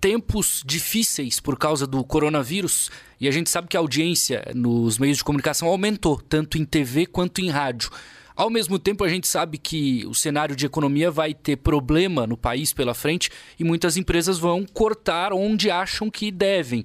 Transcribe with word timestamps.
tempos 0.00 0.62
difíceis 0.64 1.38
por 1.38 1.58
causa 1.58 1.86
do 1.86 2.02
coronavírus 2.02 2.90
e 3.20 3.28
a 3.28 3.30
gente 3.30 3.50
sabe 3.50 3.68
que 3.68 3.76
a 3.76 3.80
audiência 3.80 4.50
nos 4.54 4.98
meios 4.98 5.18
de 5.18 5.24
comunicação 5.24 5.68
aumentou, 5.68 6.20
tanto 6.20 6.56
em 6.56 6.64
TV 6.64 7.04
quanto 7.06 7.40
em 7.40 7.50
rádio. 7.50 7.90
Ao 8.34 8.48
mesmo 8.48 8.78
tempo, 8.78 9.04
a 9.04 9.08
gente 9.08 9.28
sabe 9.28 9.58
que 9.58 10.06
o 10.06 10.14
cenário 10.14 10.56
de 10.56 10.64
economia 10.64 11.10
vai 11.10 11.34
ter 11.34 11.56
problema 11.56 12.26
no 12.26 12.38
país 12.38 12.72
pela 12.72 12.94
frente 12.94 13.28
e 13.58 13.64
muitas 13.64 13.98
empresas 13.98 14.38
vão 14.38 14.64
cortar 14.64 15.34
onde 15.34 15.70
acham 15.70 16.10
que 16.10 16.30
devem. 16.30 16.82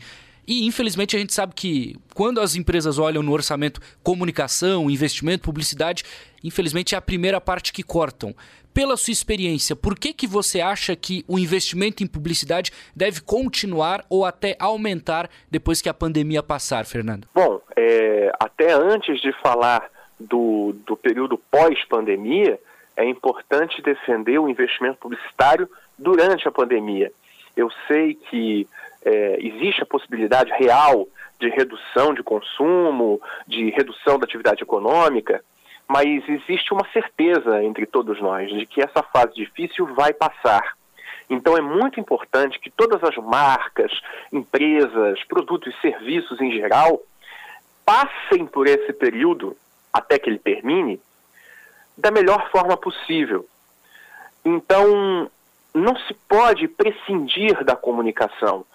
E 0.48 0.66
infelizmente 0.66 1.16
a 1.16 1.20
gente 1.20 1.34
sabe 1.34 1.54
que 1.56 1.96
quando 2.14 2.40
as 2.40 2.56
empresas 2.56 3.00
olham 3.00 3.24
no 3.24 3.32
orçamento 3.32 3.82
comunicação, 4.04 4.90
investimento, 4.90 5.44
publicidade, 5.44 6.04
infelizmente 6.44 6.96
é 6.96 6.98
a 6.98 7.02
primeira 7.02 7.42
parte 7.42 7.74
que 7.74 7.84
cortam. 7.84 8.36
Pela 8.74 8.98
sua 8.98 9.14
experiência, 9.14 9.74
por 9.76 9.98
que, 9.98 10.14
que 10.14 10.28
você 10.28 10.60
acha 10.60 10.96
que 10.96 11.24
o 11.30 11.40
investimento 11.40 12.04
em 12.04 12.08
publicidade 12.08 12.72
deve 12.94 13.22
continuar 13.22 14.06
ou 14.10 14.26
até 14.26 14.56
aumentar 14.60 15.30
depois 15.50 15.82
que 15.82 15.88
a 15.88 15.94
pandemia 15.94 16.44
passar, 16.44 16.86
Fernando? 16.86 17.26
Bom, 17.34 17.62
é, 17.76 18.34
até 18.38 18.74
antes 18.74 19.22
de 19.22 19.32
falar 19.42 19.90
do, 20.20 20.76
do 20.86 20.98
período 20.98 21.38
pós-pandemia, 21.50 22.60
é 22.98 23.06
importante 23.06 23.82
defender 23.82 24.40
o 24.40 24.50
investimento 24.50 24.98
publicitário 24.98 25.70
durante 25.98 26.48
a 26.48 26.52
pandemia. 26.52 27.12
Eu 27.56 27.70
sei 27.88 28.16
que 28.30 28.68
é, 29.06 29.38
existe 29.40 29.84
a 29.84 29.86
possibilidade 29.86 30.52
real 30.52 31.08
de 31.40 31.48
redução 31.50 32.14
de 32.14 32.24
consumo, 32.24 33.22
de 33.48 33.70
redução 33.70 34.18
da 34.18 34.26
atividade 34.26 34.64
econômica, 34.64 35.44
mas 35.88 36.28
existe 36.28 36.74
uma 36.74 36.86
certeza 36.92 37.64
entre 37.64 37.86
todos 37.86 38.20
nós 38.20 38.50
de 38.50 38.66
que 38.66 38.82
essa 38.82 39.04
fase 39.04 39.36
difícil 39.36 39.86
vai 39.94 40.12
passar. 40.12 40.76
Então 41.30 41.56
é 41.56 41.62
muito 41.62 42.00
importante 42.00 42.60
que 42.60 42.72
todas 42.72 43.04
as 43.04 43.16
marcas, 43.18 43.92
empresas, 44.32 45.24
produtos 45.26 45.74
e 45.74 45.82
serviços 45.82 46.42
em 46.42 46.52
geral 46.52 47.02
passem 47.86 48.48
por 48.48 48.66
esse 48.68 48.92
período 48.94 49.56
até 49.94 50.18
que 50.18 50.30
ele 50.30 50.40
termine 50.40 51.00
da 51.98 52.10
melhor 52.10 52.50
forma 52.50 52.76
possível. 52.76 53.48
Então, 54.44 55.30
não 55.74 55.96
se 55.98 56.14
pode 56.28 56.68
prescindir 56.68 57.64
da 57.64 57.76
comunicação 57.76 58.66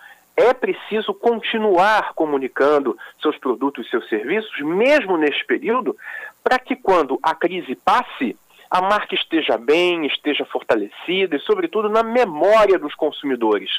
é 0.41 0.55
preciso 0.55 1.13
continuar 1.13 2.13
comunicando 2.15 2.97
seus 3.21 3.37
produtos 3.39 3.87
e 3.87 3.91
seus 3.91 4.09
serviços, 4.09 4.59
mesmo 4.61 5.17
neste 5.17 5.45
período, 5.45 5.97
para 6.43 6.59
que 6.59 6.77
quando 6.77 7.19
a 7.23 7.35
crise 7.35 7.75
passe, 7.75 8.37
a 8.71 8.81
marca 8.81 9.15
esteja 9.15 9.59
bem, 9.59 10.07
esteja 10.07 10.45
fortalecida 10.45 11.37
e, 11.37 11.41
sobretudo, 11.41 11.89
na 11.89 12.03
memória 12.03 12.79
dos 12.79 12.95
consumidores. 12.95 13.71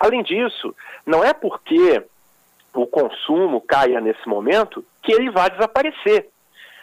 Além 0.00 0.22
disso, 0.22 0.74
não 1.06 1.22
é 1.22 1.32
porque 1.32 2.02
o 2.74 2.86
consumo 2.86 3.60
caia 3.60 4.00
nesse 4.00 4.26
momento 4.26 4.84
que 5.02 5.12
ele 5.12 5.30
vai 5.30 5.50
desaparecer. 5.50 6.28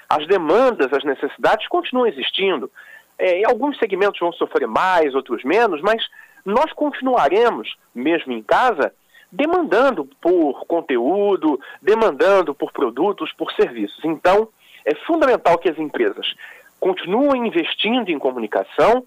As 0.08 0.28
demandas, 0.28 0.92
as 0.94 1.04
necessidades 1.04 1.68
continuam 1.68 2.08
existindo. 2.08 2.72
É, 3.18 3.44
alguns 3.46 3.78
segmentos 3.78 4.20
vão 4.20 4.32
sofrer 4.32 4.68
mais, 4.68 5.14
outros 5.16 5.44
menos, 5.44 5.82
mas 5.82 6.04
nós 6.46 6.72
continuaremos, 6.74 7.76
mesmo 7.94 8.32
em 8.32 8.42
casa, 8.42 8.94
demandando 9.32 10.06
por 10.22 10.66
conteúdo, 10.66 11.60
demandando 11.82 12.54
por 12.54 12.72
produtos, 12.72 13.32
por 13.34 13.52
serviços. 13.54 14.04
Então, 14.04 14.50
é 14.86 14.96
fundamental 15.06 15.58
que 15.58 15.70
as 15.70 15.78
empresas 15.78 16.34
continuem 16.80 17.48
investindo 17.48 18.10
em 18.10 18.18
comunicação 18.18 19.06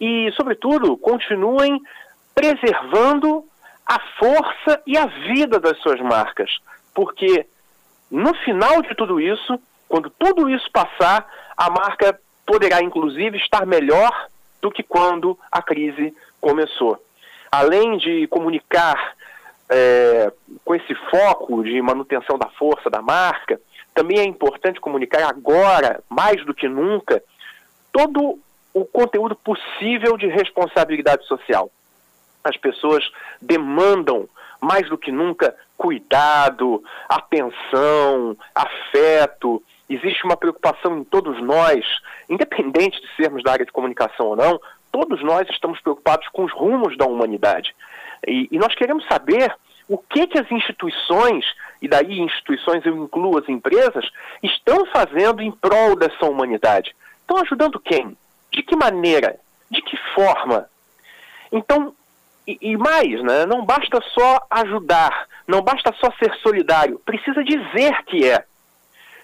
e, 0.00 0.30
sobretudo, 0.32 0.96
continuem 0.96 1.80
preservando 2.34 3.44
a 3.84 3.98
força 4.18 4.80
e 4.86 4.96
a 4.96 5.06
vida 5.06 5.58
das 5.58 5.76
suas 5.78 6.00
marcas, 6.00 6.58
porque 6.94 7.46
no 8.10 8.32
final 8.34 8.82
de 8.82 8.94
tudo 8.94 9.20
isso, 9.20 9.58
quando 9.88 10.08
tudo 10.10 10.48
isso 10.48 10.70
passar, 10.72 11.26
a 11.56 11.68
marca 11.70 12.18
poderá 12.46 12.80
inclusive 12.82 13.36
estar 13.36 13.66
melhor 13.66 14.28
do 14.62 14.70
que 14.70 14.82
quando 14.82 15.38
a 15.50 15.60
crise 15.60 16.14
começou. 16.40 17.02
Além 17.50 17.96
de 17.96 18.26
comunicar 18.28 19.14
é, 19.70 20.32
com 20.64 20.74
esse 20.74 20.94
foco 21.10 21.62
de 21.62 21.80
manutenção 21.80 22.36
da 22.36 22.48
força 22.50 22.90
da 22.90 23.00
marca, 23.00 23.60
também 23.94 24.18
é 24.18 24.24
importante 24.24 24.80
comunicar 24.80 25.28
agora, 25.28 26.02
mais 26.08 26.44
do 26.44 26.52
que 26.52 26.68
nunca, 26.68 27.22
todo 27.92 28.38
o 28.74 28.84
conteúdo 28.84 29.34
possível 29.36 30.16
de 30.16 30.26
responsabilidade 30.26 31.24
social. 31.26 31.70
As 32.42 32.56
pessoas 32.56 33.04
demandam, 33.40 34.28
mais 34.60 34.88
do 34.88 34.98
que 34.98 35.12
nunca, 35.12 35.54
cuidado, 35.76 36.82
atenção, 37.08 38.36
afeto. 38.54 39.62
Existe 39.88 40.24
uma 40.24 40.36
preocupação 40.36 40.98
em 40.98 41.04
todos 41.04 41.40
nós, 41.42 41.84
independente 42.28 43.00
de 43.00 43.16
sermos 43.16 43.42
da 43.42 43.52
área 43.52 43.66
de 43.66 43.72
comunicação 43.72 44.26
ou 44.26 44.36
não, 44.36 44.60
todos 44.92 45.22
nós 45.22 45.48
estamos 45.50 45.80
preocupados 45.80 46.28
com 46.28 46.44
os 46.44 46.52
rumos 46.52 46.96
da 46.96 47.06
humanidade. 47.06 47.74
E, 48.26 48.48
e 48.50 48.58
nós 48.58 48.74
queremos 48.74 49.04
saber 49.06 49.54
o 49.88 49.98
que, 49.98 50.26
que 50.26 50.38
as 50.38 50.50
instituições, 50.52 51.44
e 51.82 51.88
daí 51.88 52.20
instituições 52.20 52.84
eu 52.86 52.96
incluo 52.96 53.38
as 53.38 53.48
empresas, 53.48 54.08
estão 54.42 54.86
fazendo 54.86 55.42
em 55.42 55.50
prol 55.50 55.96
dessa 55.96 56.26
humanidade. 56.26 56.94
Estão 57.20 57.38
ajudando 57.38 57.80
quem? 57.80 58.16
De 58.52 58.62
que 58.62 58.76
maneira? 58.76 59.38
De 59.70 59.82
que 59.82 59.96
forma? 60.14 60.68
Então, 61.50 61.94
e, 62.46 62.58
e 62.60 62.76
mais, 62.76 63.22
né, 63.22 63.46
não 63.46 63.64
basta 63.64 64.00
só 64.14 64.46
ajudar, 64.50 65.26
não 65.46 65.62
basta 65.62 65.92
só 65.98 66.10
ser 66.12 66.34
solidário, 66.36 67.00
precisa 67.04 67.42
dizer 67.44 68.02
que 68.04 68.28
é. 68.28 68.44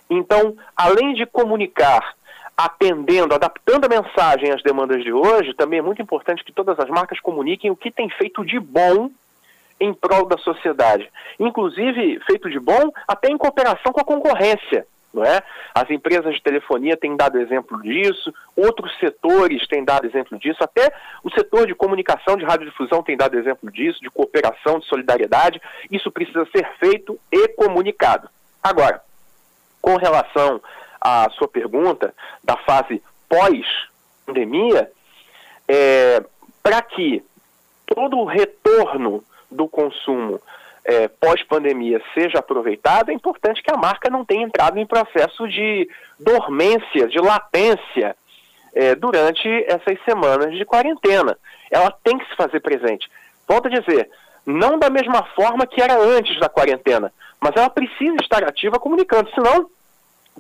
Então, 0.09 0.57
além 0.77 1.15
de 1.15 1.27
comunicar, 1.27 2.15
atendendo, 2.57 3.35
adaptando 3.35 3.85
a 3.85 3.89
mensagem 3.89 4.51
às 4.51 4.63
demandas 4.63 5.05
de 5.05 5.13
hoje, 5.13 5.53
também 5.55 5.79
é 5.79 5.83
muito 5.83 6.01
importante 6.01 6.43
que 6.43 6.53
todas 6.53 6.79
as 6.79 6.89
marcas 6.89 7.21
comuniquem 7.21 7.71
o 7.71 7.77
que 7.77 7.91
tem 7.91 8.09
feito 8.09 8.45
de 8.45 8.59
bom 8.59 9.11
em 9.79 9.93
prol 9.93 10.27
da 10.27 10.39
sociedade. 10.39 11.11
Inclusive, 11.39 12.19
feito 12.27 12.49
de 12.49 12.59
bom, 12.59 12.91
até 13.07 13.29
em 13.29 13.37
cooperação 13.37 13.93
com 13.93 14.01
a 14.01 14.05
concorrência. 14.05 14.87
Não 15.13 15.25
é? 15.25 15.43
As 15.75 15.89
empresas 15.91 16.35
de 16.35 16.43
telefonia 16.43 16.97
têm 16.97 17.17
dado 17.17 17.39
exemplo 17.39 17.81
disso, 17.83 18.35
outros 18.55 18.93
setores 18.99 19.67
têm 19.67 19.83
dado 19.83 20.07
exemplo 20.07 20.39
disso, 20.39 20.63
até 20.63 20.93
o 21.25 21.31
setor 21.31 21.67
de 21.67 21.75
comunicação, 21.75 22.37
de 22.37 22.45
radiodifusão 22.45 23.03
tem 23.03 23.17
dado 23.17 23.39
exemplo 23.39 23.71
disso, 23.71 23.99
de 24.01 24.11
cooperação, 24.11 24.79
de 24.79 24.87
solidariedade. 24.87 25.61
Isso 25.91 26.11
precisa 26.11 26.47
ser 26.55 26.69
feito 26.79 27.19
e 27.33 27.49
comunicado. 27.49 28.29
Agora, 28.63 29.01
com 29.81 29.97
relação 29.97 30.61
à 31.07 31.31
sua 31.31 31.47
pergunta 31.47 32.13
da 32.43 32.57
fase 32.57 33.01
pós-pandemia, 33.29 34.91
é, 35.69 36.25
para 36.63 36.83
que 36.83 37.23
todo 37.87 38.19
o 38.19 38.25
retorno 38.25 39.23
do 39.51 39.69
consumo 39.69 40.41
é, 40.85 41.07
pós-pandemia 41.09 42.03
seja 42.13 42.39
aproveitado, 42.39 43.11
é 43.11 43.15
importante 43.15 43.63
que 43.63 43.71
a 43.71 43.77
marca 43.77 44.11
não 44.11 44.25
tenha 44.25 44.45
entrado 44.45 44.79
em 44.79 44.87
processo 44.87 45.49
de 45.49 45.89
dormência, 46.19 47.07
de 47.09 47.19
latência 47.19 48.17
é, 48.75 48.95
durante 48.95 49.49
essas 49.67 49.99
semanas 50.05 50.57
de 50.57 50.65
quarentena. 50.65 51.39
Ela 51.71 51.91
tem 52.03 52.19
que 52.19 52.29
se 52.29 52.37
fazer 52.37 52.61
presente. 52.61 53.09
Volto 53.47 53.67
a 53.67 53.71
dizer, 53.71 54.11
não 54.45 54.79
da 54.79 54.91
mesma 54.91 55.25
forma 55.35 55.67
que 55.67 55.81
era 55.81 55.97
antes 55.99 56.39
da 56.41 56.49
quarentena, 56.49 57.13
mas 57.41 57.53
ela 57.57 57.71
precisa 57.71 58.17
estar 58.21 58.43
ativa 58.45 58.79
comunicando, 58.79 59.31
senão 59.31 59.69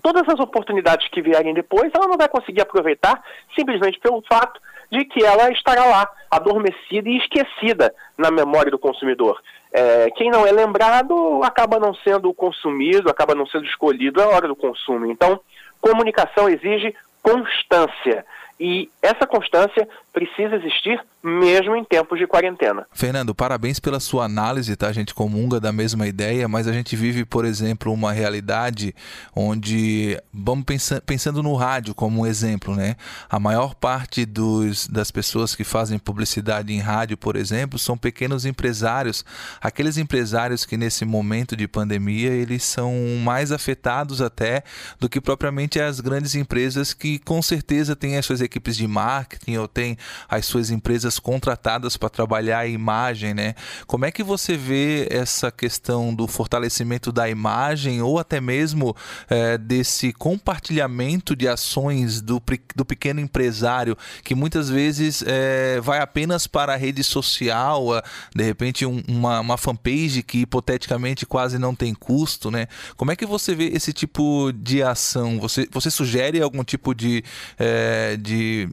todas 0.02 0.28
as 0.28 0.40
oportunidades 0.40 1.08
que 1.08 1.22
vierem 1.22 1.54
depois 1.54 1.90
ela 1.94 2.08
não 2.08 2.16
vai 2.16 2.28
conseguir 2.28 2.62
aproveitar 2.62 3.22
simplesmente 3.54 3.98
pelo 3.98 4.22
fato 4.22 4.60
de 4.90 5.04
que 5.04 5.24
ela 5.24 5.50
estará 5.50 5.84
lá, 5.84 6.08
adormecida 6.30 7.08
e 7.08 7.18
esquecida 7.18 7.92
na 8.16 8.30
memória 8.30 8.70
do 8.70 8.78
consumidor. 8.78 9.40
É, 9.72 10.10
quem 10.12 10.30
não 10.30 10.46
é 10.46 10.52
lembrado 10.52 11.40
acaba 11.42 11.78
não 11.78 11.94
sendo 11.94 12.32
consumido, 12.32 13.10
acaba 13.10 13.34
não 13.34 13.46
sendo 13.46 13.64
escolhido 13.64 14.22
à 14.22 14.28
hora 14.28 14.48
do 14.48 14.56
consumo. 14.56 15.06
Então, 15.06 15.40
comunicação 15.80 16.48
exige 16.48 16.94
constância. 17.22 18.24
E 18.58 18.88
essa 19.02 19.26
constância 19.26 19.86
precisa 20.16 20.56
existir 20.56 20.98
mesmo 21.22 21.76
em 21.76 21.84
tempos 21.84 22.18
de 22.18 22.26
quarentena. 22.26 22.86
Fernando, 22.90 23.34
parabéns 23.34 23.78
pela 23.78 24.00
sua 24.00 24.24
análise, 24.24 24.74
tá? 24.74 24.86
A 24.86 24.92
gente 24.92 25.12
comunga 25.12 25.60
da 25.60 25.72
mesma 25.72 26.06
ideia, 26.06 26.48
mas 26.48 26.66
a 26.66 26.72
gente 26.72 26.96
vive, 26.96 27.24
por 27.24 27.44
exemplo, 27.44 27.92
uma 27.92 28.12
realidade 28.12 28.94
onde, 29.34 30.18
vamos 30.32 30.64
pensar, 30.64 31.02
pensando 31.02 31.42
no 31.42 31.54
rádio 31.54 31.94
como 31.94 32.22
um 32.22 32.26
exemplo, 32.26 32.74
né? 32.74 32.94
A 33.28 33.38
maior 33.38 33.74
parte 33.74 34.24
dos, 34.24 34.88
das 34.88 35.10
pessoas 35.10 35.54
que 35.54 35.64
fazem 35.64 35.98
publicidade 35.98 36.72
em 36.72 36.78
rádio, 36.78 37.18
por 37.18 37.36
exemplo, 37.36 37.78
são 37.78 37.98
pequenos 37.98 38.46
empresários, 38.46 39.22
aqueles 39.60 39.98
empresários 39.98 40.64
que 40.64 40.78
nesse 40.78 41.04
momento 41.04 41.54
de 41.54 41.68
pandemia 41.68 42.30
eles 42.30 42.62
são 42.62 42.94
mais 43.22 43.52
afetados 43.52 44.22
até 44.22 44.62
do 44.98 45.10
que 45.10 45.20
propriamente 45.20 45.78
as 45.78 46.00
grandes 46.00 46.34
empresas 46.34 46.94
que 46.94 47.18
com 47.18 47.42
certeza 47.42 47.94
têm 47.94 48.16
as 48.16 48.24
suas 48.24 48.40
equipes 48.40 48.76
de 48.76 48.86
marketing 48.86 49.56
ou 49.56 49.68
têm 49.68 49.98
as 50.28 50.46
suas 50.46 50.70
empresas 50.70 51.18
contratadas 51.18 51.96
para 51.96 52.08
trabalhar 52.08 52.60
a 52.60 52.66
imagem, 52.66 53.34
né? 53.34 53.54
Como 53.86 54.04
é 54.04 54.10
que 54.10 54.22
você 54.22 54.56
vê 54.56 55.08
essa 55.10 55.50
questão 55.50 56.14
do 56.14 56.26
fortalecimento 56.26 57.12
da 57.12 57.28
imagem 57.28 58.02
ou 58.02 58.18
até 58.18 58.40
mesmo 58.40 58.94
é, 59.28 59.58
desse 59.58 60.12
compartilhamento 60.12 61.34
de 61.34 61.48
ações 61.48 62.20
do, 62.20 62.42
do 62.74 62.84
pequeno 62.84 63.20
empresário 63.20 63.96
que 64.22 64.34
muitas 64.34 64.68
vezes 64.68 65.22
é, 65.26 65.80
vai 65.80 66.00
apenas 66.00 66.46
para 66.46 66.74
a 66.74 66.76
rede 66.76 67.02
social, 67.02 68.02
de 68.34 68.44
repente 68.44 68.84
um, 68.86 69.02
uma, 69.08 69.40
uma 69.40 69.56
fanpage 69.56 70.22
que 70.22 70.38
hipoteticamente 70.38 71.26
quase 71.26 71.58
não 71.58 71.74
tem 71.74 71.94
custo, 71.94 72.50
né? 72.50 72.66
Como 72.96 73.10
é 73.10 73.16
que 73.16 73.26
você 73.26 73.54
vê 73.54 73.68
esse 73.68 73.92
tipo 73.92 74.52
de 74.52 74.82
ação? 74.82 75.38
Você, 75.40 75.68
você 75.70 75.90
sugere 75.90 76.40
algum 76.40 76.64
tipo 76.64 76.94
de, 76.94 77.24
é, 77.58 78.16
de 78.16 78.68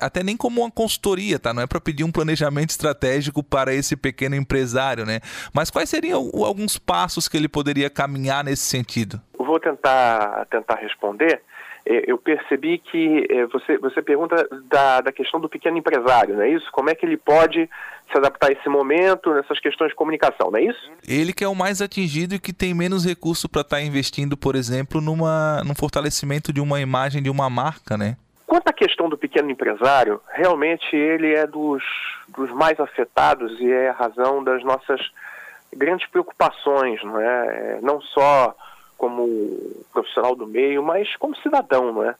até 0.00 0.22
nem 0.22 0.36
como 0.36 0.60
uma 0.60 0.70
consultoria, 0.74 1.38
tá? 1.38 1.54
Não 1.54 1.62
é 1.62 1.66
para 1.66 1.80
pedir 1.80 2.04
um 2.04 2.12
planejamento 2.12 2.70
estratégico 2.70 3.42
para 3.42 3.72
esse 3.74 3.96
pequeno 3.96 4.34
empresário, 4.34 5.06
né? 5.06 5.20
Mas 5.52 5.70
quais 5.70 5.88
seriam 5.88 6.30
alguns 6.44 6.78
passos 6.78 7.28
que 7.28 7.36
ele 7.36 7.48
poderia 7.48 7.88
caminhar 7.88 8.44
nesse 8.44 8.62
sentido? 8.62 9.20
Vou 9.38 9.60
tentar 9.60 10.46
tentar 10.50 10.76
responder. 10.76 11.40
É, 11.86 12.10
eu 12.10 12.16
percebi 12.16 12.78
que 12.78 13.26
é, 13.28 13.46
você, 13.46 13.76
você 13.76 14.00
pergunta 14.00 14.48
da, 14.70 15.02
da 15.02 15.12
questão 15.12 15.38
do 15.38 15.50
pequeno 15.50 15.76
empresário, 15.76 16.34
não 16.34 16.42
é 16.42 16.48
isso? 16.48 16.66
Como 16.72 16.88
é 16.88 16.94
que 16.94 17.04
ele 17.04 17.18
pode 17.18 17.68
se 18.10 18.18
adaptar 18.18 18.48
a 18.48 18.52
esse 18.52 18.68
momento, 18.70 19.34
nessas 19.34 19.60
questões 19.60 19.90
de 19.90 19.94
comunicação, 19.94 20.50
não 20.50 20.58
é 20.58 20.64
isso? 20.64 20.90
Ele 21.06 21.32
que 21.32 21.44
é 21.44 21.48
o 21.48 21.54
mais 21.54 21.82
atingido 21.82 22.34
e 22.34 22.38
que 22.38 22.54
tem 22.54 22.72
menos 22.72 23.04
recurso 23.04 23.48
para 23.50 23.60
estar 23.60 23.76
tá 23.76 23.82
investindo, 23.82 24.34
por 24.34 24.56
exemplo, 24.56 25.00
numa, 25.00 25.62
num 25.62 25.74
fortalecimento 25.74 26.52
de 26.52 26.60
uma 26.60 26.80
imagem 26.80 27.22
de 27.22 27.28
uma 27.28 27.50
marca, 27.50 27.98
né? 27.98 28.16
Quanto 28.54 28.68
à 28.68 28.72
questão 28.72 29.08
do 29.08 29.18
pequeno 29.18 29.50
empresário, 29.50 30.20
realmente 30.28 30.94
ele 30.94 31.34
é 31.34 31.44
dos, 31.44 31.82
dos 32.28 32.52
mais 32.52 32.78
afetados 32.78 33.58
e 33.58 33.68
é 33.68 33.88
a 33.88 33.92
razão 33.92 34.44
das 34.44 34.62
nossas 34.62 35.00
grandes 35.74 36.08
preocupações, 36.08 37.02
não 37.02 37.20
é? 37.20 37.46
é 37.46 37.78
não 37.82 38.00
só 38.00 38.54
como 38.96 39.74
profissional 39.92 40.36
do 40.36 40.46
meio, 40.46 40.84
mas 40.84 41.16
como 41.16 41.34
cidadão, 41.38 41.92
não 41.92 42.04
é? 42.04 42.14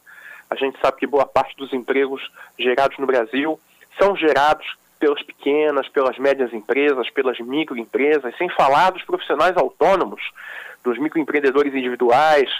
A 0.50 0.56
gente 0.56 0.76
sabe 0.80 0.96
que 0.96 1.06
boa 1.06 1.24
parte 1.24 1.56
dos 1.56 1.72
empregos 1.72 2.28
gerados 2.58 2.98
no 2.98 3.06
Brasil 3.06 3.60
são 3.96 4.16
gerados 4.16 4.66
pelas 4.98 5.22
pequenas, 5.22 5.88
pelas 5.88 6.18
médias 6.18 6.52
empresas, 6.52 7.08
pelas 7.10 7.38
microempresas, 7.38 8.36
sem 8.36 8.48
falar 8.48 8.90
dos 8.90 9.04
profissionais 9.04 9.56
autônomos, 9.56 10.20
dos 10.82 10.98
microempreendedores 10.98 11.72
individuais. 11.72 12.50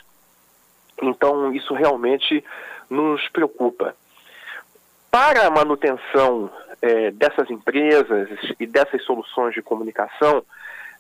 Então, 1.03 1.53
isso 1.53 1.75
realmente 1.75 2.45
nos 2.89 3.27
preocupa. 3.29 3.95
Para 5.11 5.47
a 5.47 5.51
manutenção 5.51 6.51
é, 6.83 7.11
dessas 7.11 7.51
empresas 7.51 8.29
e 8.59 8.67
dessas 8.67 9.03
soluções 9.05 9.55
de 9.55 9.63
comunicação, 9.63 10.43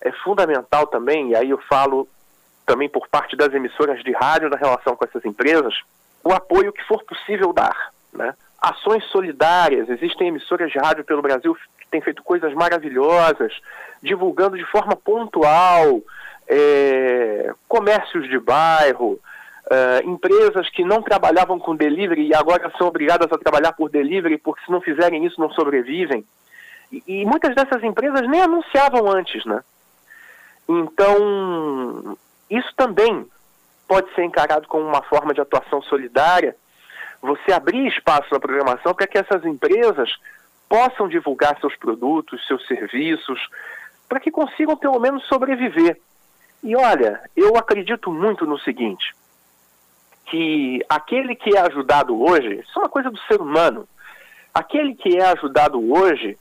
é 0.01 0.13
fundamental 0.13 0.87
também, 0.87 1.31
e 1.31 1.37
aí 1.37 1.51
eu 1.51 1.59
falo 1.59 2.09
também 2.67 2.89
por 2.89 3.09
parte 3.09 3.37
das 3.37 3.53
emissoras 3.53 4.03
de 4.03 4.13
rádio 4.13 4.49
na 4.49 4.57
relação 4.57 4.97
com 4.97 5.05
essas 5.05 5.25
empresas, 5.25 5.75
o 6.23 6.33
apoio 6.33 6.73
que 6.73 6.85
for 6.85 7.03
possível 7.05 7.53
dar. 7.53 7.93
Né? 8.13 8.35
Ações 8.61 9.05
solidárias, 9.07 9.89
existem 9.89 10.29
emissoras 10.29 10.71
de 10.71 10.79
rádio 10.79 11.05
pelo 11.05 11.21
Brasil 11.21 11.55
que 11.79 11.87
têm 11.91 12.01
feito 12.01 12.23
coisas 12.23 12.55
maravilhosas, 12.55 13.53
divulgando 14.03 14.57
de 14.57 14.65
forma 14.65 14.97
pontual 14.97 16.01
é, 16.49 17.53
comércios 17.69 18.29
de 18.29 18.39
bairro, 18.39 19.19
é, 19.71 20.03
empresas 20.05 20.69
que 20.71 20.85
não 20.85 21.03
trabalhavam 21.03 21.59
com 21.59 21.75
delivery 21.75 22.29
e 22.29 22.35
agora 22.35 22.71
são 22.77 22.87
obrigadas 22.87 23.31
a 23.33 23.39
trabalhar 23.39 23.73
por 23.73 23.91
delivery 23.91 24.39
porque 24.39 24.65
se 24.65 24.71
não 24.71 24.81
fizerem 24.81 25.25
isso 25.25 25.41
não 25.41 25.51
sobrevivem. 25.51 26.25
E, 26.93 27.03
e 27.07 27.25
muitas 27.25 27.55
dessas 27.55 27.83
empresas 27.83 28.29
nem 28.29 28.43
anunciavam 28.43 29.11
antes, 29.11 29.45
né? 29.45 29.63
Então, 30.69 32.17
isso 32.51 32.73
também 32.77 33.27
pode 33.87 34.13
ser 34.15 34.25
encarado 34.25 34.67
como 34.67 34.87
uma 34.87 35.03
forma 35.03 35.35
de 35.35 35.41
atuação 35.41 35.83
solidária, 35.83 36.57
você 37.21 37.53
abrir 37.53 37.87
espaço 37.87 38.29
na 38.33 38.41
programação 38.41 38.95
para 38.95 39.07
que 39.07 39.19
essas 39.19 39.45
empresas 39.45 40.11
possam 40.69 41.09
divulgar 41.09 41.59
seus 41.61 41.77
produtos, 41.77 42.47
seus 42.47 42.67
serviços, 42.67 43.41
para 44.09 44.21
que 44.21 44.31
consigam 44.31 44.77
pelo 44.77 44.99
menos 44.99 45.25
sobreviver. 45.27 46.01
E 46.63 46.75
olha, 46.77 47.21
eu 47.37 47.57
acredito 47.57 48.11
muito 48.11 48.47
no 48.47 48.59
seguinte, 48.59 49.15
que 50.27 50.81
aquele 50.89 51.35
que 51.35 51.57
é 51.57 51.61
ajudado 51.61 52.21
hoje, 52.21 52.61
isso 52.61 52.79
é 52.79 52.83
uma 52.83 52.89
coisa 52.89 53.11
do 53.11 53.19
ser 53.21 53.41
humano, 53.41 53.89
aquele 54.53 54.95
que 54.95 55.17
é 55.19 55.27
ajudado 55.27 55.81
hoje 55.93 56.39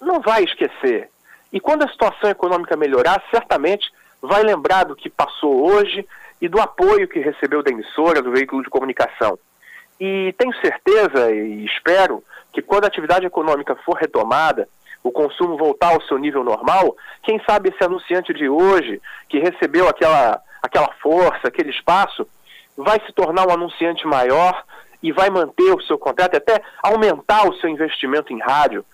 não 0.00 0.20
vai 0.20 0.44
esquecer. 0.44 1.10
E 1.52 1.58
quando 1.58 1.84
a 1.84 1.88
situação 1.88 2.30
econômica 2.30 2.76
melhorar, 2.76 3.22
certamente 3.30 3.90
vai 4.20 4.42
lembrar 4.42 4.84
do 4.84 4.96
que 4.96 5.08
passou 5.08 5.66
hoje 5.70 6.06
e 6.40 6.48
do 6.48 6.60
apoio 6.60 7.08
que 7.08 7.18
recebeu 7.18 7.62
da 7.62 7.70
emissora, 7.70 8.22
do 8.22 8.30
veículo 8.30 8.62
de 8.62 8.70
comunicação. 8.70 9.38
E 10.00 10.34
tenho 10.38 10.54
certeza 10.60 11.30
e 11.32 11.64
espero 11.64 12.22
que 12.52 12.62
quando 12.62 12.84
a 12.84 12.88
atividade 12.88 13.26
econômica 13.26 13.74
for 13.84 13.96
retomada, 13.96 14.68
o 15.02 15.10
consumo 15.10 15.56
voltar 15.56 15.92
ao 15.92 16.02
seu 16.02 16.18
nível 16.18 16.44
normal, 16.44 16.96
quem 17.22 17.40
sabe 17.48 17.70
esse 17.70 17.82
anunciante 17.82 18.32
de 18.32 18.48
hoje, 18.48 19.00
que 19.28 19.38
recebeu 19.38 19.88
aquela, 19.88 20.40
aquela 20.62 20.92
força, 21.00 21.48
aquele 21.48 21.70
espaço, 21.70 22.26
vai 22.82 23.00
se 23.04 23.12
tornar 23.12 23.46
um 23.46 23.52
anunciante 23.52 24.06
maior 24.06 24.64
e 25.02 25.12
vai 25.12 25.28
manter 25.30 25.74
o 25.74 25.82
seu 25.82 25.98
contrato, 25.98 26.36
até 26.36 26.62
aumentar 26.82 27.48
o 27.48 27.54
seu 27.54 27.68
investimento 27.68 28.32
em 28.32 28.40
rádio. 28.40 28.84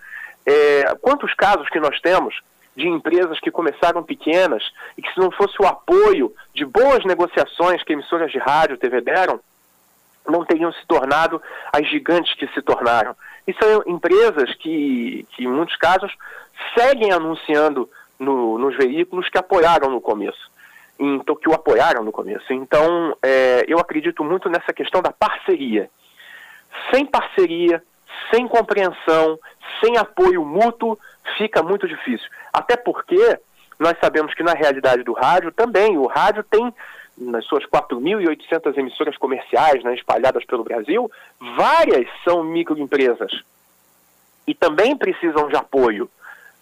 É, 0.45 0.95
quantos 1.01 1.33
casos 1.33 1.69
que 1.69 1.79
nós 1.79 1.99
temos 2.01 2.39
de 2.75 2.87
empresas 2.87 3.39
que 3.39 3.49
começaram 3.49 4.03
pequenas 4.03 4.63
e 4.97 5.01
que 5.01 5.11
se 5.13 5.19
não 5.19 5.31
fosse 5.31 5.55
o 5.61 5.65
apoio 5.65 6.33
de 6.53 6.65
boas 6.65 7.05
negociações 7.05 7.83
que 7.83 7.93
emissoras 7.93 8.31
de 8.31 8.37
rádio, 8.37 8.77
TV 8.77 9.01
deram, 9.01 9.39
não 10.27 10.43
teriam 10.43 10.71
se 10.73 10.85
tornado 10.87 11.41
as 11.71 11.87
gigantes 11.87 12.33
que 12.35 12.47
se 12.47 12.61
tornaram. 12.61 13.15
E 13.47 13.53
são 13.53 13.83
empresas 13.85 14.53
que, 14.55 15.25
que 15.31 15.45
em 15.45 15.47
muitos 15.47 15.75
casos, 15.77 16.11
seguem 16.77 17.11
anunciando 17.11 17.89
no, 18.19 18.57
nos 18.57 18.75
veículos 18.75 19.29
que 19.29 19.37
apoiaram 19.37 19.89
no 19.89 20.01
começo. 20.01 20.51
Então, 20.97 21.35
que 21.35 21.49
o 21.49 21.53
apoiaram 21.53 22.03
no 22.03 22.11
começo. 22.11 22.51
Então, 22.53 23.15
é, 23.21 23.44
eu 23.67 23.79
acredito 23.79 24.23
muito 24.23 24.49
nessa 24.49 24.73
questão 24.73 25.01
da 25.01 25.11
parceria. 25.11 25.89
Sem 26.91 27.05
parceria, 27.05 27.81
sem 28.31 28.47
compreensão, 28.47 29.39
sem 29.83 29.97
apoio 29.97 30.45
mútuo, 30.45 30.97
fica 31.37 31.61
muito 31.63 31.87
difícil. 31.87 32.27
Até 32.51 32.75
porque 32.75 33.39
nós 33.79 33.95
sabemos 33.99 34.33
que 34.33 34.43
na 34.43 34.53
realidade 34.53 35.03
do 35.03 35.13
rádio 35.13 35.51
também, 35.51 35.97
o 35.97 36.07
rádio 36.07 36.43
tem 36.43 36.73
nas 37.17 37.45
suas 37.45 37.65
4.800 37.65 38.77
emissoras 38.77 39.17
comerciais 39.17 39.83
né, 39.83 39.93
espalhadas 39.95 40.43
pelo 40.45 40.63
Brasil, 40.63 41.09
várias 41.39 42.07
são 42.23 42.43
microempresas 42.43 43.31
e 44.45 44.53
também 44.53 44.95
precisam 44.97 45.47
de 45.47 45.55
apoio. 45.55 46.09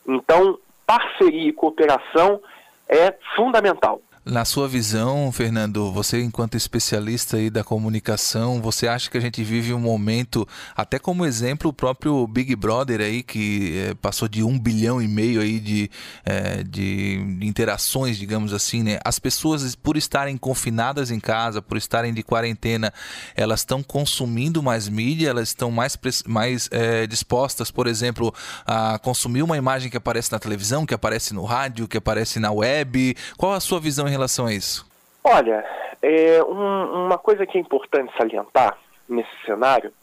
Então, 0.07 0.59
parceria 0.85 1.49
e 1.49 1.53
cooperação 1.53 2.41
é 2.87 3.13
fundamental. 3.35 4.01
Na 4.25 4.45
sua 4.45 4.69
visão, 4.69 5.33
Fernando, 5.33 5.91
você 5.91 6.21
enquanto 6.21 6.55
especialista 6.55 7.35
aí 7.35 7.49
da 7.49 7.61
comunicação, 7.61 8.61
você 8.61 8.87
acha 8.87 9.11
que 9.11 9.17
a 9.17 9.19
gente 9.21 9.43
vive 9.43 9.73
um 9.73 9.79
momento, 9.79 10.47
até 10.77 10.97
como 10.97 11.25
exemplo 11.25 11.69
o 11.69 11.73
próprio 11.73 12.25
Big 12.25 12.55
Brother 12.55 13.01
aí, 13.01 13.21
que 13.21 13.77
é, 13.77 13.93
passou 13.95 14.29
de 14.29 14.41
um 14.41 14.57
bilhão 14.57 15.01
e 15.01 15.09
meio 15.09 15.41
aí 15.41 15.59
de, 15.59 15.91
é, 16.23 16.63
de 16.63 17.37
interações, 17.41 18.17
digamos 18.17 18.53
assim, 18.53 18.81
né? 18.81 18.97
As 19.03 19.19
pessoas, 19.19 19.75
por 19.75 19.97
estarem 19.97 20.37
confinadas 20.37 21.11
em 21.11 21.19
casa, 21.19 21.61
por 21.61 21.75
estarem 21.75 22.13
de 22.13 22.23
quarentena, 22.23 22.93
elas 23.35 23.59
estão 23.59 23.83
consumindo 23.83 24.63
mais 24.63 24.87
mídia, 24.87 25.31
elas 25.31 25.49
estão 25.49 25.69
mais, 25.69 25.99
mais 26.25 26.69
é, 26.71 27.05
dispostas, 27.07 27.69
por 27.71 27.87
exemplo, 27.87 28.33
a 28.65 28.97
consumir 28.99 29.43
uma 29.43 29.57
imagem 29.57 29.91
que 29.91 29.97
aparece 29.97 30.31
na 30.31 30.39
televisão, 30.39 30.85
que 30.85 30.93
aparece 30.93 31.33
no 31.33 31.43
rádio, 31.43 31.89
que 31.89 31.97
aparece 31.97 32.39
na 32.39 32.53
web. 32.53 33.17
Qual 33.35 33.51
a 33.51 33.59
sua 33.59 33.81
visão 33.81 34.07
em 34.12 34.12
relação 34.13 34.45
a 34.47 34.53
isso? 34.53 34.89
Olha, 35.23 35.65
é 36.01 36.43
um, 36.43 37.05
uma 37.05 37.17
coisa 37.17 37.45
que 37.45 37.57
é 37.57 37.61
importante 37.61 38.11
salientar 38.17 38.77
nesse 39.07 39.31
cenário, 39.45 39.93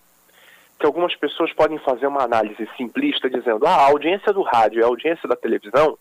que 0.79 0.87
algumas 0.87 1.14
pessoas 1.14 1.52
podem 1.52 1.79
fazer 1.79 2.07
uma 2.07 2.23
análise 2.23 2.69
simplista 2.76 3.29
dizendo 3.29 3.67
ah, 3.67 3.76
a 3.76 3.88
audiência 3.88 4.33
do 4.33 4.43
rádio 4.43 4.81
e 4.81 4.83
a 4.83 4.87
audiência 4.87 5.29
da 5.29 5.37
televisão 5.37 5.99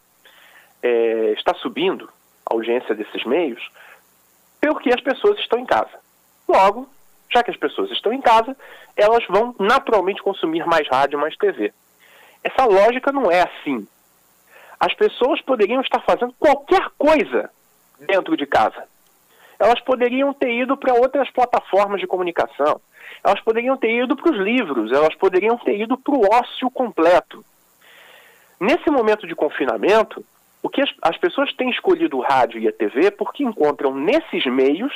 é, 0.82 1.34
está 1.38 1.54
subindo, 1.56 2.10
a 2.46 2.54
audiência 2.54 2.96
desses 2.96 3.25
meios, 3.25 3.62
porque 4.62 4.89
as 4.94 5.01
pessoas 5.01 5.38
estão 5.39 5.60
em 5.60 5.66
casa. 5.66 6.00
Logo, 6.48 6.88
já 7.30 7.44
que 7.44 7.51
as 7.51 7.58
pessoas 7.58 7.92
estão 7.92 8.13
em 8.13 8.22
casa, 8.22 8.56
elas 8.96 9.25
vão 9.28 9.54
naturalmente 9.60 10.24
consumir 10.24 10.66
mais 10.66 10.88
rádio, 10.88 11.20
mais 11.20 11.36
TV. 11.36 11.74
Essa 12.44 12.66
lógica 12.66 13.12
não 13.12 13.30
é 13.30 13.42
assim. 13.42 13.86
As 14.80 14.94
pessoas 14.94 15.42
poderiam 15.42 15.82
estar 15.82 16.00
fazendo 16.00 16.34
qualquer 16.39 16.89
coisa 16.98 17.51
dentro 18.00 18.36
de 18.36 18.46
casa. 18.46 18.84
elas 19.60 19.82
poderiam 19.82 20.34
ter 20.34 20.51
ido 20.51 20.77
para 20.77 20.94
outras 20.94 21.29
plataformas 21.32 22.00
de 22.00 22.08
comunicação, 22.08 22.79
elas 23.24 23.41
poderiam 23.41 23.75
ter 23.75 23.91
ido 23.91 24.15
para 24.15 24.32
os 24.32 24.38
livros, 24.38 24.91
elas 24.91 25.13
poderiam 25.15 25.58
ter 25.58 25.77
ido 25.77 25.98
para 25.98 26.15
o 26.15 26.25
ócio 26.32 26.72
completo. 26.72 27.44
Nesse 28.60 28.89
momento 28.89 29.27
de 29.27 29.36
confinamento, 29.36 30.24
o 30.62 30.70
que 30.70 30.82
as, 30.82 30.89
as 31.01 31.18
pessoas 31.18 31.53
têm 31.53 31.70
escolhido 31.70 32.18
o 32.18 32.22
rádio 32.22 32.60
e 32.60 32.68
a 32.68 32.72
TV 32.72 33.12
porque 33.12 33.44
encontram 33.44 33.94
nesses 33.94 34.46
meios 34.46 34.94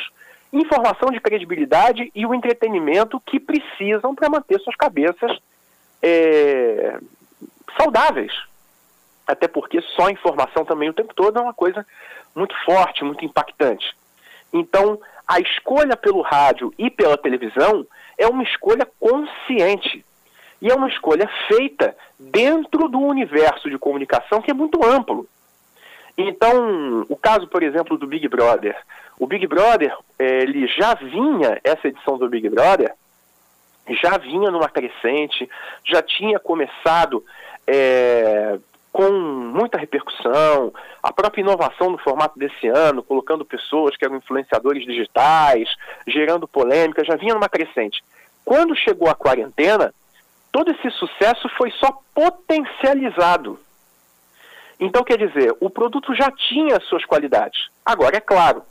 informação 0.51 1.09
de 1.09 1.19
credibilidade 1.19 2.11
e 2.13 2.25
o 2.25 2.33
entretenimento 2.33 3.19
que 3.19 3.39
precisam 3.39 4.13
para 4.13 4.29
manter 4.29 4.59
suas 4.59 4.75
cabeças 4.75 5.35
é, 6.01 6.99
saudáveis. 7.77 8.31
Até 9.25 9.47
porque 9.47 9.81
só 9.81 10.09
informação 10.09 10.63
também 10.63 10.89
o 10.89 10.93
tempo 10.93 11.13
todo 11.15 11.39
é 11.39 11.41
uma 11.41 11.53
coisa 11.53 11.85
muito 12.35 12.55
forte, 12.65 13.03
muito 13.03 13.23
impactante. 13.25 13.95
Então, 14.51 14.99
a 15.27 15.39
escolha 15.39 15.95
pelo 15.95 16.21
rádio 16.21 16.73
e 16.77 16.89
pela 16.89 17.17
televisão 17.17 17.85
é 18.17 18.27
uma 18.27 18.43
escolha 18.43 18.87
consciente. 18.99 20.05
E 20.61 20.69
é 20.69 20.75
uma 20.75 20.87
escolha 20.87 21.29
feita 21.47 21.95
dentro 22.17 22.87
do 22.87 22.99
universo 22.99 23.69
de 23.69 23.77
comunicação 23.77 24.41
que 24.41 24.51
é 24.51 24.53
muito 24.53 24.83
amplo. 24.85 25.27
Então, 26.17 27.05
o 27.09 27.15
caso, 27.15 27.47
por 27.47 27.63
exemplo, 27.63 27.97
do 27.97 28.07
Big 28.07 28.27
Brother. 28.27 28.77
O 29.19 29.25
Big 29.25 29.45
Brother, 29.47 29.95
eh, 30.19 30.43
ele 30.43 30.67
já 30.67 30.93
vinha, 30.93 31.59
essa 31.63 31.87
edição 31.87 32.17
do 32.17 32.29
Big 32.29 32.47
Brother, 32.49 32.93
já 34.01 34.17
vinha 34.17 34.49
numa 34.51 34.69
crescente, 34.69 35.49
já 35.83 36.01
tinha 36.01 36.39
começado 36.39 37.23
é, 37.67 38.57
com 38.93 39.11
muita 39.11 39.79
repercussão, 39.79 40.71
a 41.01 41.11
própria 41.11 41.41
inovação 41.41 41.89
no 41.89 41.97
formato 41.97 42.37
desse 42.37 42.67
ano, 42.67 43.01
colocando 43.01 43.43
pessoas 43.43 43.97
que 43.97 44.05
eram 44.05 44.17
influenciadores 44.17 44.85
digitais, 44.85 45.67
gerando 46.07 46.47
polêmica, 46.47 47.03
já 47.03 47.15
vinha 47.15 47.33
numa 47.33 47.49
crescente. 47.49 48.03
Quando 48.45 48.75
chegou 48.75 49.09
a 49.09 49.15
quarentena, 49.15 49.91
todo 50.51 50.71
esse 50.71 50.91
sucesso 50.91 51.49
foi 51.57 51.71
só 51.71 51.91
potencializado. 52.13 53.59
Então, 54.79 55.03
quer 55.03 55.17
dizer, 55.17 55.55
o 55.59 55.71
produto 55.71 56.13
já 56.13 56.29
tinha 56.29 56.79
suas 56.81 57.03
qualidades. 57.03 57.69
Agora, 57.83 58.17
é 58.17 58.21
claro, 58.21 58.61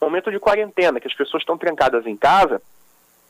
momento 0.00 0.30
de 0.30 0.38
quarentena, 0.38 1.00
que 1.00 1.08
as 1.08 1.14
pessoas 1.14 1.42
estão 1.42 1.58
trancadas 1.58 2.06
em 2.06 2.16
casa, 2.16 2.62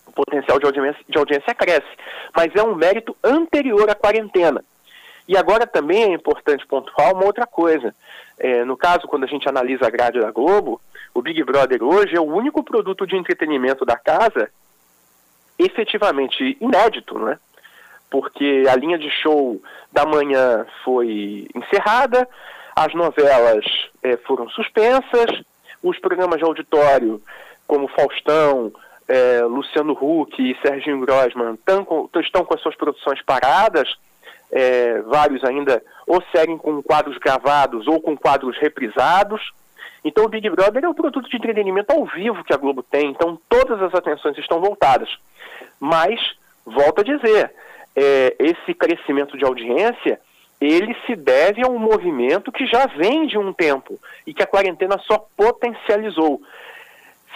o 0.06 0.12
potencial 0.12 0.58
de 0.58 0.66
audiência, 0.66 1.04
de 1.08 1.16
audiência 1.16 1.54
cresce. 1.54 1.88
Mas 2.36 2.54
é 2.54 2.62
um 2.62 2.74
mérito 2.74 3.16
anterior 3.24 3.88
à 3.88 3.94
quarentena. 3.94 4.62
E 5.26 5.36
agora 5.36 5.66
também 5.66 6.04
é 6.04 6.14
importante 6.14 6.66
pontuar 6.66 7.14
uma 7.14 7.24
outra 7.24 7.46
coisa. 7.46 7.94
É, 8.38 8.64
no 8.64 8.76
caso, 8.76 9.06
quando 9.06 9.24
a 9.24 9.28
gente 9.28 9.48
analisa 9.48 9.86
a 9.86 9.90
grade 9.90 10.20
da 10.20 10.30
Globo, 10.30 10.80
o 11.14 11.22
Big 11.22 11.42
Brother 11.44 11.82
hoje 11.82 12.16
é 12.16 12.20
o 12.20 12.24
único 12.24 12.62
produto 12.62 13.06
de 13.06 13.16
entretenimento 13.16 13.84
da 13.84 13.96
casa 13.96 14.50
efetivamente 15.58 16.56
inédito, 16.60 17.18
né? 17.18 17.38
Porque 18.10 18.64
a 18.68 18.76
linha 18.76 18.98
de 18.98 19.08
show 19.10 19.62
da 19.90 20.04
manhã 20.04 20.66
foi 20.84 21.46
encerrada, 21.54 22.28
as 22.74 22.92
novelas 22.94 23.64
é, 24.02 24.16
foram 24.18 24.48
suspensas, 24.50 25.42
os 25.82 25.98
programas 25.98 26.38
de 26.38 26.44
auditório, 26.44 27.22
como 27.66 27.88
Faustão, 27.88 28.72
é, 29.08 29.42
Luciano 29.42 29.92
Huck 29.92 30.40
e 30.40 30.56
Serginho 30.60 31.00
Grossman, 31.00 31.58
com, 31.86 32.08
estão 32.20 32.44
com 32.44 32.54
as 32.54 32.60
suas 32.60 32.76
produções 32.76 33.20
paradas, 33.22 33.88
é, 34.52 35.00
vários 35.02 35.42
ainda 35.42 35.82
ou 36.06 36.22
seguem 36.30 36.58
com 36.58 36.82
quadros 36.82 37.16
gravados 37.16 37.86
ou 37.88 38.00
com 38.00 38.16
quadros 38.16 38.58
reprisados. 38.58 39.40
Então 40.04 40.24
o 40.24 40.28
Big 40.28 40.48
Brother 40.50 40.84
é 40.84 40.88
um 40.88 40.94
produto 40.94 41.28
de 41.28 41.36
entretenimento 41.36 41.92
ao 41.92 42.04
vivo 42.04 42.44
que 42.44 42.52
a 42.52 42.56
Globo 42.56 42.82
tem, 42.82 43.10
então 43.10 43.38
todas 43.48 43.80
as 43.80 43.94
atenções 43.94 44.36
estão 44.36 44.60
voltadas. 44.60 45.08
Mas, 45.80 46.20
volto 46.66 47.00
a 47.00 47.04
dizer, 47.04 47.52
é, 47.96 48.36
esse 48.38 48.74
crescimento 48.74 49.38
de 49.38 49.44
audiência, 49.44 50.20
ele 50.60 50.94
se 51.06 51.16
deve 51.16 51.64
a 51.64 51.68
um 51.68 51.78
movimento 51.78 52.52
que 52.52 52.66
já 52.66 52.86
vem 52.86 53.26
de 53.26 53.38
um 53.38 53.52
tempo 53.52 53.98
e 54.26 54.34
que 54.34 54.42
a 54.42 54.46
quarentena 54.46 54.98
só 54.98 55.26
potencializou. 55.36 56.40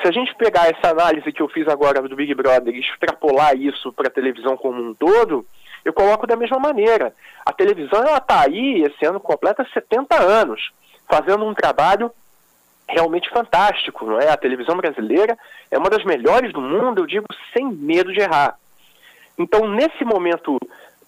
Se 0.00 0.08
a 0.08 0.12
gente 0.12 0.35
pegar 0.35 0.68
essa 0.68 0.90
análise 0.90 1.32
que 1.32 1.40
eu 1.40 1.49
fiz 1.49 1.66
agora 1.66 2.02
do 2.02 2.14
Big 2.14 2.35
Brother 2.35 2.75
e 2.75 2.80
extrapolar 2.80 3.56
isso 3.56 3.92
para 3.92 4.08
a 4.08 4.12
televisão 4.12 4.56
como 4.56 4.82
um 4.82 4.92
todo, 4.94 5.46
eu 5.87 5.93
coloco 5.93 6.26
da 6.26 6.35
mesma 6.35 6.59
maneira. 6.59 7.14
A 7.45 7.52
televisão 7.52 8.02
está 8.05 8.40
aí, 8.40 8.83
esse 8.83 9.07
ano 9.07 9.21
completa 9.21 9.64
70 9.73 10.21
anos, 10.21 10.73
fazendo 11.09 11.45
um 11.45 11.55
trabalho 11.55 12.11
realmente 12.88 13.31
fantástico, 13.31 14.05
não 14.05 14.19
é? 14.19 14.28
A 14.28 14.37
televisão 14.37 14.76
brasileira 14.76 15.38
é 15.71 15.78
uma 15.78 15.88
das 15.88 16.05
melhores 16.05 16.52
do 16.52 16.61
mundo, 16.61 17.00
eu 17.00 17.07
digo 17.07 17.26
sem 17.52 17.71
medo 17.71 18.12
de 18.12 18.21
errar. 18.21 18.59
Então, 19.38 19.69
nesse 19.69 20.05
momento 20.05 20.59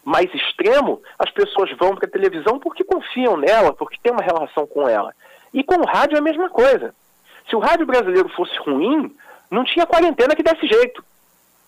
mais 0.04 0.32
extremo, 0.32 1.02
as 1.18 1.30
pessoas 1.32 1.76
vão 1.76 1.96
para 1.96 2.06
a 2.06 2.10
televisão 2.10 2.60
porque 2.60 2.84
confiam 2.84 3.36
nela, 3.36 3.72
porque 3.72 3.98
tem 4.00 4.12
uma 4.12 4.22
relação 4.22 4.64
com 4.64 4.88
ela. 4.88 5.12
E 5.52 5.64
com 5.64 5.74
o 5.74 5.86
rádio 5.86 6.14
é 6.14 6.18
a 6.20 6.22
mesma 6.22 6.48
coisa. 6.48 6.94
Se 7.50 7.56
o 7.56 7.58
rádio 7.58 7.84
brasileiro 7.84 8.28
fosse 8.28 8.56
ruim, 8.58 9.12
não 9.50 9.64
tinha 9.64 9.86
quarentena 9.86 10.36
que 10.36 10.42
desse 10.42 10.68
jeito. 10.68 11.04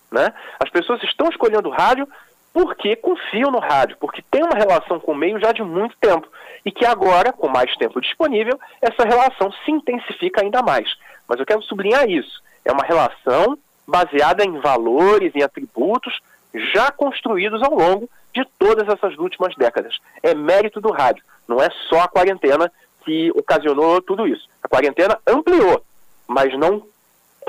Né? 0.09 0.33
As 0.59 0.69
pessoas 0.69 1.03
estão 1.03 1.27
escolhendo 1.29 1.67
o 1.67 1.73
rádio 1.73 2.07
porque 2.53 2.95
confiam 2.95 3.51
no 3.51 3.59
rádio, 3.59 3.97
porque 3.99 4.23
tem 4.29 4.43
uma 4.43 4.55
relação 4.55 4.99
com 4.99 5.13
o 5.13 5.15
meio 5.15 5.39
já 5.39 5.51
de 5.51 5.63
muito 5.63 5.95
tempo. 5.99 6.27
E 6.65 6.71
que 6.71 6.85
agora, 6.85 7.31
com 7.31 7.47
mais 7.47 7.75
tempo 7.77 8.01
disponível, 8.01 8.59
essa 8.81 9.03
relação 9.03 9.51
se 9.51 9.71
intensifica 9.71 10.41
ainda 10.41 10.61
mais. 10.61 10.95
Mas 11.27 11.39
eu 11.39 11.45
quero 11.45 11.61
sublinhar 11.63 12.09
isso. 12.09 12.41
É 12.65 12.71
uma 12.71 12.83
relação 12.83 13.57
baseada 13.87 14.43
em 14.43 14.59
valores, 14.59 15.33
em 15.35 15.43
atributos 15.43 16.19
já 16.73 16.91
construídos 16.91 17.63
ao 17.63 17.73
longo 17.73 18.09
de 18.33 18.45
todas 18.59 18.87
essas 18.87 19.17
últimas 19.17 19.55
décadas. 19.55 19.97
É 20.21 20.33
mérito 20.33 20.81
do 20.81 20.91
rádio, 20.91 21.23
não 21.47 21.61
é 21.61 21.69
só 21.89 22.01
a 22.01 22.07
quarentena 22.07 22.71
que 23.03 23.31
ocasionou 23.31 24.01
tudo 24.01 24.27
isso. 24.27 24.47
A 24.61 24.67
quarentena 24.67 25.17
ampliou, 25.25 25.83
mas 26.27 26.57
não 26.57 26.85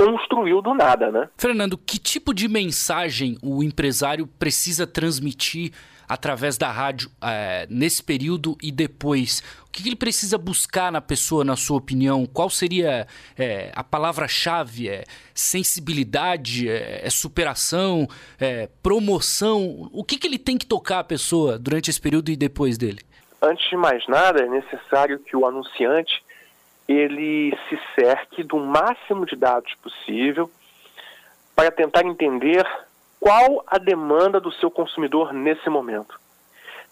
construiu 0.05 0.63
do 0.63 0.75
nada, 0.75 1.11
né? 1.11 1.29
Fernando, 1.37 1.77
que 1.79 1.99
tipo 1.99 2.35
de 2.35 2.49
mensagem 2.49 3.37
o 3.43 3.63
empresário 3.63 4.27
precisa 4.27 4.87
transmitir 4.87 5.73
através 6.09 6.59
da 6.59 6.71
rádio 6.71 7.11
é, 7.23 7.67
nesse 7.71 8.03
período 8.03 8.57
e 8.63 8.71
depois? 8.71 9.43
O 9.67 9.71
que 9.71 9.89
ele 9.89 9.97
precisa 9.97 10.37
buscar 10.37 10.93
na 10.93 11.01
pessoa, 11.01 11.45
na 11.45 11.57
sua 11.57 11.79
opinião? 11.79 12.27
Qual 12.27 12.51
seria 12.51 13.07
é, 13.39 13.73
a 13.75 13.83
palavra-chave? 13.83 14.89
É 14.89 15.05
sensibilidade? 15.35 16.69
É, 16.69 17.07
é 17.07 17.11
superação? 17.11 18.07
É 18.39 18.69
promoção? 18.83 19.89
O 19.93 20.05
que, 20.05 20.19
que 20.19 20.27
ele 20.27 20.39
tem 20.39 20.59
que 20.59 20.67
tocar 20.67 20.99
a 20.99 21.05
pessoa 21.05 21.59
durante 21.59 21.89
esse 21.89 22.01
período 22.01 22.31
e 22.31 22.37
depois 22.37 22.77
dele? 22.77 23.01
Antes 23.41 23.69
de 23.71 23.77
mais 23.77 24.07
nada, 24.07 24.43
é 24.43 24.49
necessário 24.49 25.19
que 25.19 25.35
o 25.37 25.47
anunciante 25.47 26.23
ele 26.89 27.57
se 27.69 27.79
cerque 27.95 28.43
do 28.43 28.57
máximo 28.59 29.25
de 29.27 29.37
dados 29.37 29.73
possível 29.83 30.51
para 31.55 31.71
tentar 31.71 32.05
entender 32.05 32.67
qual 33.21 33.63
a 33.67 33.79
demanda 33.79 34.41
do 34.41 34.53
seu 34.53 34.71
consumidor 34.71 35.33
nesse 35.33 35.69
momento. 35.71 36.21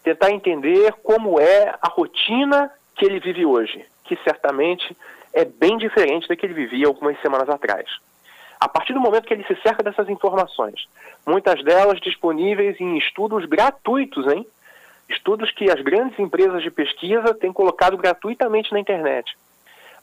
Tentar 0.03 0.31
entender 0.31 0.93
como 1.03 1.39
é 1.39 1.75
a 1.81 1.87
rotina 1.89 2.71
que 2.95 3.05
ele 3.05 3.19
vive 3.19 3.45
hoje, 3.45 3.85
que 4.05 4.15
certamente 4.23 4.95
é 5.33 5.45
bem 5.45 5.77
diferente 5.77 6.27
da 6.27 6.35
que 6.35 6.45
ele 6.45 6.53
vivia 6.53 6.87
algumas 6.87 7.19
semanas 7.21 7.49
atrás. 7.49 7.85
A 8.59 8.69
partir 8.69 8.93
do 8.93 8.99
momento 8.99 9.25
que 9.25 9.33
ele 9.33 9.43
se 9.43 9.55
cerca 9.61 9.83
dessas 9.83 10.07
informações, 10.07 10.87
muitas 11.25 11.63
delas 11.63 11.99
disponíveis 11.99 12.79
em 12.79 12.97
estudos 12.97 13.45
gratuitos, 13.45 14.27
hein? 14.31 14.45
Estudos 15.09 15.51
que 15.51 15.69
as 15.69 15.81
grandes 15.81 16.17
empresas 16.19 16.61
de 16.61 16.69
pesquisa 16.71 17.33
têm 17.33 17.51
colocado 17.51 17.97
gratuitamente 17.97 18.71
na 18.71 18.79
internet. 18.79 19.35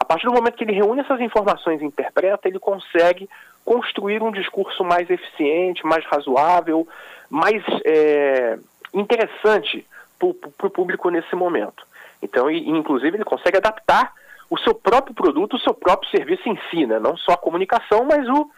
Partir 0.09 0.25
do 0.25 0.33
momento 0.33 0.57
que 0.57 0.65
ele 0.65 0.73
reúne 0.73 1.03
essas 1.03 1.21
informações 1.21 1.83
e 1.83 1.85
interpreta, 1.85 2.49
ele 2.49 2.59
consegue 2.59 3.29
construir 3.63 4.23
um 4.23 4.33
discurso 4.33 4.83
mais 4.83 5.09
eficiente, 5.11 5.85
mais 5.85 6.03
razoável, 6.07 6.89
mais 7.29 7.63
é, 7.85 8.59
interessante 8.95 9.87
para 10.19 10.67
o 10.67 10.71
público 10.71 11.11
nesse 11.11 11.37
momento. 11.37 11.87
Então, 12.23 12.51
e, 12.51 12.71
inclusive, 12.71 13.19
ele 13.19 13.25
consegue 13.25 13.59
adaptar 13.59 14.15
o 14.49 14.59
seu 14.59 14.75
próprio 14.75 15.15
produto, 15.15 15.57
o 15.57 15.61
seu 15.61 15.75
próprio 15.75 16.11
serviço 16.11 16.49
em 16.49 16.59
si, 16.71 16.87
né? 16.87 16.99
não 16.99 17.15
só 17.19 17.33
a 17.33 17.37
comunicação, 17.37 18.07
mas 18.07 18.27
o, 18.27 18.51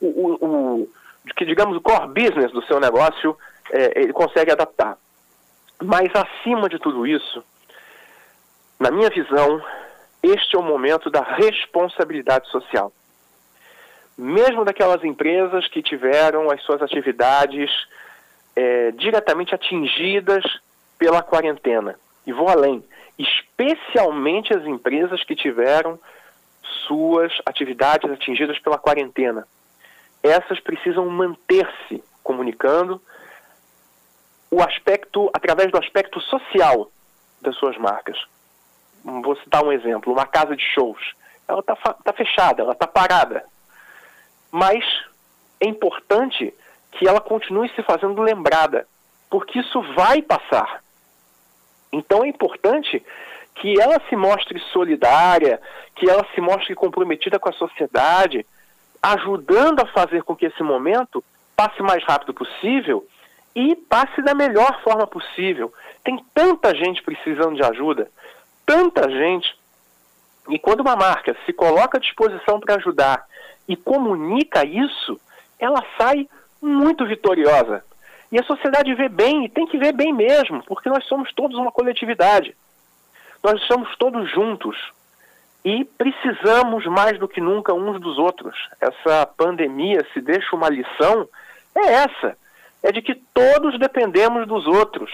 o, 0.00 0.06
o, 0.06 0.80
o 0.82 0.88
que 1.36 1.44
digamos 1.44 1.76
o 1.76 1.82
core 1.82 2.08
business 2.08 2.50
do 2.50 2.64
seu 2.64 2.80
negócio, 2.80 3.36
é, 3.70 4.00
ele 4.00 4.12
consegue 4.14 4.50
adaptar. 4.50 4.96
Mas 5.82 6.10
acima 6.14 6.66
de 6.66 6.78
tudo 6.78 7.06
isso, 7.06 7.44
na 8.80 8.90
minha 8.90 9.10
visão, 9.10 9.60
este 10.24 10.56
é 10.56 10.58
o 10.58 10.62
momento 10.62 11.10
da 11.10 11.20
responsabilidade 11.20 12.48
social. 12.48 12.92
Mesmo 14.16 14.64
daquelas 14.64 15.04
empresas 15.04 15.68
que 15.68 15.82
tiveram 15.82 16.50
as 16.50 16.62
suas 16.62 16.80
atividades 16.80 17.70
é, 18.56 18.92
diretamente 18.92 19.54
atingidas 19.54 20.44
pela 20.98 21.22
quarentena. 21.22 21.98
E 22.26 22.32
vou 22.32 22.48
além, 22.48 22.82
especialmente 23.18 24.56
as 24.56 24.64
empresas 24.64 25.22
que 25.24 25.36
tiveram 25.36 25.98
suas 26.86 27.32
atividades 27.44 28.10
atingidas 28.10 28.58
pela 28.58 28.78
quarentena. 28.78 29.46
Essas 30.22 30.58
precisam 30.60 31.06
manter-se 31.10 32.02
comunicando 32.22 33.00
o 34.50 34.62
aspecto 34.62 35.28
através 35.34 35.70
do 35.70 35.78
aspecto 35.78 36.20
social 36.20 36.90
das 37.42 37.56
suas 37.56 37.76
marcas. 37.76 38.16
Vou 39.04 39.36
citar 39.36 39.62
um 39.62 39.70
exemplo: 39.72 40.12
uma 40.12 40.26
casa 40.26 40.56
de 40.56 40.64
shows. 40.74 41.14
Ela 41.46 41.60
está 41.60 41.76
tá 41.76 42.12
fechada, 42.12 42.62
ela 42.62 42.72
está 42.72 42.86
parada. 42.86 43.44
Mas 44.50 44.84
é 45.60 45.66
importante 45.66 46.54
que 46.92 47.06
ela 47.06 47.20
continue 47.20 47.68
se 47.70 47.82
fazendo 47.82 48.22
lembrada, 48.22 48.86
porque 49.28 49.58
isso 49.58 49.82
vai 49.94 50.22
passar. 50.22 50.82
Então 51.92 52.24
é 52.24 52.28
importante 52.28 53.04
que 53.56 53.80
ela 53.80 54.00
se 54.08 54.16
mostre 54.16 54.58
solidária, 54.72 55.60
que 55.94 56.08
ela 56.08 56.26
se 56.34 56.40
mostre 56.40 56.74
comprometida 56.74 57.38
com 57.38 57.48
a 57.48 57.52
sociedade, 57.52 58.44
ajudando 59.02 59.80
a 59.80 59.86
fazer 59.86 60.22
com 60.22 60.34
que 60.34 60.46
esse 60.46 60.62
momento 60.62 61.22
passe 61.54 61.82
mais 61.82 62.02
rápido 62.04 62.34
possível 62.34 63.06
e 63.54 63.76
passe 63.76 64.20
da 64.22 64.34
melhor 64.34 64.82
forma 64.82 65.06
possível. 65.06 65.72
Tem 66.02 66.18
tanta 66.34 66.74
gente 66.74 67.02
precisando 67.02 67.54
de 67.54 67.62
ajuda, 67.62 68.10
tanta 68.66 69.10
gente. 69.10 69.56
E 70.48 70.58
quando 70.58 70.80
uma 70.80 70.96
marca 70.96 71.36
se 71.46 71.52
coloca 71.52 71.98
à 71.98 72.00
disposição 72.00 72.60
para 72.60 72.76
ajudar 72.76 73.26
e 73.66 73.76
comunica 73.76 74.64
isso, 74.64 75.18
ela 75.58 75.82
sai 75.98 76.28
muito 76.60 77.06
vitoriosa. 77.06 77.84
E 78.30 78.38
a 78.38 78.44
sociedade 78.44 78.94
vê 78.94 79.08
bem, 79.08 79.44
e 79.44 79.48
tem 79.48 79.66
que 79.66 79.78
ver 79.78 79.92
bem 79.92 80.12
mesmo, 80.12 80.62
porque 80.64 80.88
nós 80.88 81.04
somos 81.06 81.32
todos 81.34 81.56
uma 81.56 81.70
coletividade. 81.70 82.54
Nós 83.42 83.60
estamos 83.60 83.94
todos 83.96 84.30
juntos 84.30 84.76
e 85.64 85.84
precisamos 85.84 86.84
mais 86.86 87.18
do 87.18 87.28
que 87.28 87.40
nunca 87.40 87.72
uns 87.72 88.00
dos 88.00 88.18
outros. 88.18 88.56
Essa 88.80 89.26
pandemia, 89.26 90.06
se 90.12 90.20
deixa 90.20 90.54
uma 90.54 90.68
lição, 90.68 91.28
é 91.74 91.92
essa: 91.92 92.36
é 92.82 92.92
de 92.92 93.00
que 93.00 93.14
todos 93.14 93.78
dependemos 93.78 94.46
dos 94.46 94.66
outros. 94.66 95.10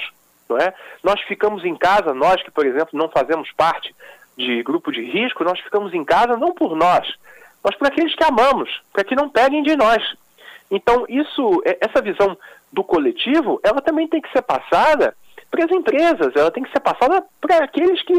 Não 0.51 0.59
é? 0.59 0.75
Nós 1.03 1.21
ficamos 1.23 1.65
em 1.65 1.77
casa, 1.77 2.13
nós 2.13 2.43
que, 2.43 2.51
por 2.51 2.67
exemplo, 2.67 2.99
não 2.99 3.09
fazemos 3.09 3.51
parte 3.53 3.95
de 4.37 4.63
grupo 4.63 4.91
de 4.91 5.03
risco, 5.03 5.45
nós 5.45 5.61
ficamos 5.61 5.95
em 5.95 6.05
casa 6.05 6.37
não 6.37 6.53
por 6.53 6.75
nós, 6.75 7.07
mas 7.63 7.77
por 7.77 7.87
aqueles 7.87 8.15
que 8.15 8.25
amamos, 8.25 8.83
para 8.93 9.05
que 9.05 9.15
não 9.15 9.31
peguem 9.31 9.63
de 9.63 9.77
nós. 9.77 10.03
Então, 10.71 11.05
isso, 11.09 11.63
é, 11.65 11.79
essa 11.81 12.03
visão 12.03 12.37
do 12.73 12.83
coletivo, 12.83 13.61
ela 13.63 13.81
também 13.81 14.09
tem 14.09 14.21
que 14.21 14.33
ser 14.33 14.43
passada 14.43 15.15
para 15.51 15.65
as 15.65 15.71
empresas, 15.71 16.35
ela 16.35 16.51
tem 16.51 16.63
que 16.63 16.73
ser 16.73 16.81
passada 16.81 17.25
para 17.41 17.65
aqueles 17.65 18.03
que 18.03 18.15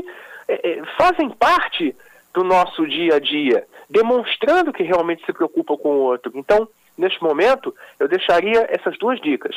é, 0.47 0.71
é, 0.71 0.81
fazem 0.97 1.29
parte 1.29 1.95
do 2.33 2.43
nosso 2.43 2.87
dia 2.87 3.15
a 3.15 3.19
dia, 3.19 3.65
demonstrando 3.89 4.71
que 4.71 4.83
realmente 4.83 5.25
se 5.25 5.33
preocupam 5.33 5.77
com 5.77 5.89
o 5.89 6.01
outro. 6.03 6.31
Então, 6.35 6.67
neste 6.97 7.21
momento, 7.21 7.73
eu 7.99 8.07
deixaria 8.07 8.67
essas 8.69 8.97
duas 8.97 9.19
dicas. 9.19 9.55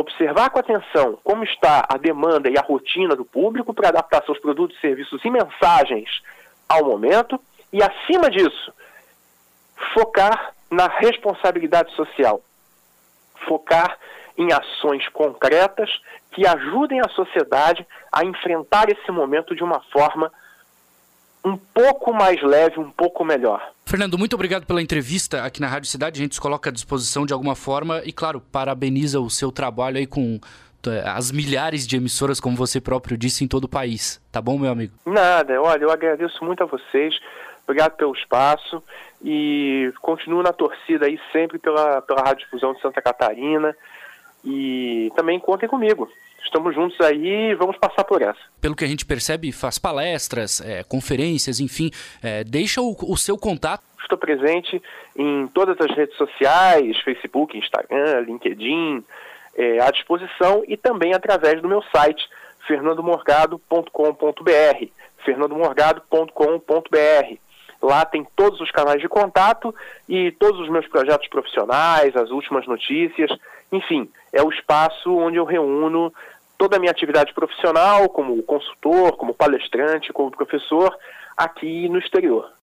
Observar 0.00 0.48
com 0.48 0.58
atenção 0.58 1.18
como 1.22 1.44
está 1.44 1.86
a 1.86 1.98
demanda 1.98 2.48
e 2.48 2.56
a 2.56 2.62
rotina 2.62 3.14
do 3.14 3.22
público 3.22 3.74
para 3.74 3.90
adaptar 3.90 4.24
seus 4.24 4.38
produtos, 4.38 4.80
serviços 4.80 5.22
e 5.22 5.28
mensagens 5.28 6.08
ao 6.66 6.86
momento, 6.86 7.38
e, 7.70 7.82
acima 7.82 8.30
disso, 8.30 8.72
focar 9.92 10.54
na 10.70 10.88
responsabilidade 10.88 11.94
social. 11.94 12.40
Focar 13.46 13.98
em 14.38 14.50
ações 14.50 15.06
concretas 15.10 15.90
que 16.32 16.46
ajudem 16.46 17.00
a 17.00 17.08
sociedade 17.10 17.86
a 18.10 18.24
enfrentar 18.24 18.88
esse 18.88 19.12
momento 19.12 19.54
de 19.54 19.62
uma 19.62 19.80
forma 19.92 20.32
um 21.44 21.56
pouco 21.56 22.12
mais 22.12 22.40
leve, 22.42 22.78
um 22.78 22.90
pouco 22.90 23.24
melhor. 23.24 23.72
Fernando, 23.86 24.18
muito 24.18 24.34
obrigado 24.34 24.66
pela 24.66 24.82
entrevista 24.82 25.42
aqui 25.42 25.60
na 25.60 25.66
Rádio 25.66 25.88
Cidade. 25.88 26.20
A 26.20 26.22
gente 26.22 26.34
se 26.34 26.40
coloca 26.40 26.70
à 26.70 26.72
disposição 26.72 27.26
de 27.26 27.32
alguma 27.32 27.54
forma 27.54 28.02
e, 28.04 28.12
claro, 28.12 28.40
parabeniza 28.40 29.20
o 29.20 29.30
seu 29.30 29.50
trabalho 29.50 29.96
aí 29.96 30.06
com 30.06 30.38
as 31.04 31.30
milhares 31.30 31.86
de 31.86 31.96
emissoras, 31.96 32.40
como 32.40 32.56
você 32.56 32.80
próprio 32.80 33.18
disse, 33.18 33.44
em 33.44 33.48
todo 33.48 33.64
o 33.64 33.68
país. 33.68 34.20
Tá 34.32 34.40
bom, 34.40 34.58
meu 34.58 34.70
amigo? 34.70 34.94
Nada, 35.04 35.60
olha, 35.60 35.82
eu 35.82 35.90
agradeço 35.90 36.42
muito 36.44 36.62
a 36.62 36.66
vocês. 36.66 37.18
Obrigado 37.64 37.96
pelo 37.96 38.14
espaço 38.14 38.82
e 39.22 39.92
continuo 40.00 40.42
na 40.42 40.52
torcida 40.52 41.06
aí 41.06 41.20
sempre 41.32 41.58
pela, 41.58 42.00
pela 42.02 42.22
Rádio 42.22 42.44
Difusão 42.44 42.72
de 42.72 42.80
Santa 42.80 43.02
Catarina. 43.02 43.76
E 44.44 45.12
também 45.14 45.38
contem 45.38 45.68
comigo. 45.68 46.10
Estamos 46.44 46.74
juntos 46.74 47.00
aí 47.00 47.50
e 47.50 47.54
vamos 47.54 47.76
passar 47.76 48.02
por 48.04 48.22
essa. 48.22 48.40
Pelo 48.60 48.74
que 48.74 48.84
a 48.84 48.88
gente 48.88 49.06
percebe, 49.06 49.52
faz 49.52 49.78
palestras, 49.78 50.60
é, 50.60 50.82
conferências, 50.84 51.60
enfim. 51.60 51.90
É, 52.22 52.42
deixa 52.44 52.80
o, 52.80 52.96
o 53.08 53.16
seu 53.16 53.38
contato. 53.38 53.84
Estou 54.00 54.18
presente 54.18 54.82
em 55.16 55.46
todas 55.48 55.76
as 55.80 55.96
redes 55.96 56.16
sociais, 56.16 57.00
Facebook, 57.02 57.56
Instagram, 57.56 58.20
LinkedIn, 58.26 59.04
é, 59.54 59.80
à 59.80 59.90
disposição 59.90 60.62
e 60.66 60.76
também 60.76 61.14
através 61.14 61.62
do 61.62 61.68
meu 61.68 61.82
site, 61.94 62.28
fernandomorgado.com.br, 62.66 64.86
fernandomorgado.com.br. 65.24 67.38
Lá 67.82 68.04
tem 68.04 68.26
todos 68.36 68.60
os 68.60 68.70
canais 68.70 69.00
de 69.00 69.08
contato 69.08 69.74
e 70.08 70.30
todos 70.32 70.60
os 70.60 70.68
meus 70.68 70.86
projetos 70.88 71.26
profissionais, 71.28 72.14
as 72.14 72.30
últimas 72.30 72.66
notícias. 72.66 73.30
Enfim, 73.72 74.10
é 74.32 74.42
o 74.42 74.50
espaço 74.50 75.14
onde 75.16 75.36
eu 75.36 75.44
reúno 75.44 76.12
toda 76.58 76.76
a 76.76 76.78
minha 76.78 76.92
atividade 76.92 77.32
profissional, 77.32 78.08
como 78.08 78.42
consultor, 78.42 79.16
como 79.16 79.32
palestrante, 79.32 80.12
como 80.12 80.30
professor, 80.30 80.94
aqui 81.36 81.88
no 81.88 81.98
exterior. 81.98 82.52